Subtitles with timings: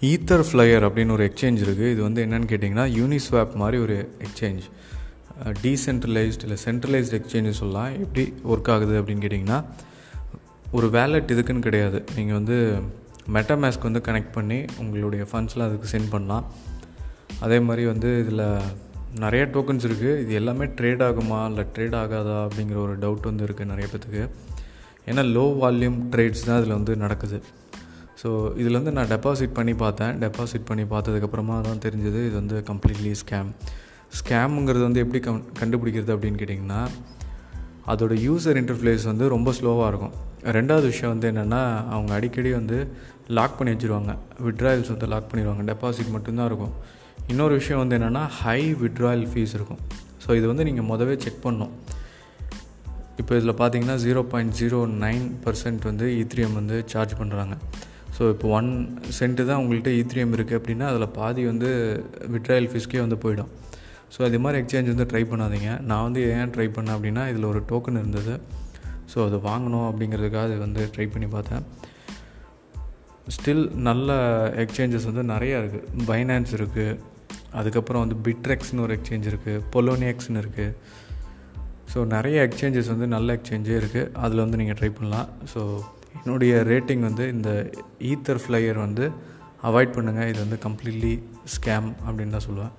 [0.00, 4.64] Ether flyer அப்படின்னு ஒரு exchange இருக்குது இது வந்து என்னென்னு கேட்டிங்கன்னா யூனிஸ்வாப் மாதிரி ஒரு எக்ஸ்சேஞ்ச்
[5.62, 7.92] டீசென்ட்ரலைஸ்ட் இல்லை சென்ட்ரலைஸ்ட் எக்ஸ்சேஞ்சு சொல்லலாம்.
[7.92, 9.64] எப்படி ஒர்க் ஆகுது அப்படின்னு கேட்டிங்கன்னா
[10.72, 12.04] ஒரு வேலெட் இதுக்குன்னு கிடையாது.
[12.16, 12.56] நீங்கள் வந்து
[13.32, 16.46] மெட்டாமேஸ்க் வந்து கனெக்ட் பண்ணி உங்களுடைய ஃபண்ட்ஸ்லாம் அதுக்கு சென்ட் பண்ணலாம்.
[17.40, 18.46] அதே மாதிரி வந்து இதில்
[19.18, 23.64] நிறைய டோக்கன்ஸ் இருக்குது இது எல்லாமே ட்ரேட் ஆகுமா இல்லை ட்ரேட் ஆகாதா அப்படிங்கிற ஒரு டவுட் வந்து இருக்குது
[23.64, 24.28] நிறைய பேத்துக்கு.
[25.10, 27.40] ஏன்னா லோ வால்யூம் ட்ரேட்ஸ் தான் இதில் வந்து நடக்குது.
[28.20, 28.28] ஸோ
[28.60, 30.12] இதில் வந்து நான் டெபாசிட் பண்ணி பார்த்தேன்.
[30.24, 33.50] டெபாசிட் பண்ணி பார்த்ததுக்கப்புறமா தான் தெரிஞ்சது இது வந்து கம்ப்ளீட்லி ஸ்கேம்
[34.18, 36.80] ஸ்கேமுங்கிறது வந்து எப்படி கம் கண்டுபிடிக்கிறது அப்படின்னு கேட்டிங்கன்னா
[37.92, 40.14] அதோடய யூசர் இன்டர்ஃப்ளேஸ் வந்து ரொம்ப ஸ்லோவாக இருக்கும்.
[40.56, 41.60] ரெண்டாவது விஷயம் வந்து என்னென்னா
[41.94, 42.78] அவங்க அடிக்கடி வந்து
[43.38, 44.12] லாக் பண்ணி வச்சுருவாங்க.
[44.46, 46.74] விட்ராயல்ஸ் வந்து லாக் பண்ணிடுவாங்க டெபாசிட் மட்டும்தான் இருக்கும்.
[47.32, 49.80] இன்னொரு விஷயம் வந்து என்னென்னா ஹை விட்ராயல் ஃபீஸ் இருக்கும்.
[50.24, 51.74] ஸோ இது வந்து நீங்கள் மொதவே செக் பண்ணோம்
[53.20, 57.54] இப்போ இதில் பார்த்தீங்கன்னா zero point zero nine percent வந்து e ஈத்ரியம் வந்து சார்ஜ் பண்ணுறாங்க
[58.16, 58.68] ஸோ இப்போ ஒன்
[59.18, 61.70] சென்ட்டு தான் உங்கள்கிட்ட e ஈத்ரியம் இருக்குது அப்படின்னா அதில் பாதி வந்து
[62.34, 63.50] விட்ராயல் ஃபீஸ்க்கே வந்து போயிடும்.
[64.14, 65.70] ஸோ அது மாதிரி எக்ஸ்சேஞ்ச் வந்து ட்ரை பண்ணாதீங்க.
[65.90, 68.34] நான் வந்து ஏன் ட்ரை பண்ணேன் அப்படின்னா இதில் ஒரு டோக்கன் இருந்தது.
[69.12, 71.64] ஸோ அதை வாங்கணும் அப்படிங்கிறதுக்காக அது வந்து ட்ரை பண்ணி பார்த்தேன்.
[73.34, 74.10] ஸ்டில் நல்ல
[74.62, 76.98] எக்ஸ்சேஞ்சஸ் வந்து நிறையா இருக்குது பைனான்ஸ் இருக்குது
[77.60, 80.74] அதுக்கப்புறம் வந்து பிட்ரெக்ஸ்னு ஒரு எக்ஸ்சேஞ்ச் இருக்குது பொலோனியக்ஸ்னு இருக்குது
[81.92, 85.28] ஸோ நிறைய எக்ஸ்சேஞ்சஸ் வந்து நல்ல எக்ஸ்சேஞ்சே இருக்குது அதில் வந்து நீங்கள் ட்ரை பண்ணலாம்.
[85.52, 85.60] ஸோ
[86.26, 87.50] என்னுடைய ரேட்டிங் வந்து இந்த
[88.12, 89.04] ஈத்தர் ஃப்ளையர் வந்து
[89.62, 91.12] அவாய்ட் பண்ணுங்கள் இது வந்து கம்ப்ளீட்லி
[91.54, 92.72] ஸ்கேம் அப்படின்னு தான் சொல்லுவேன்.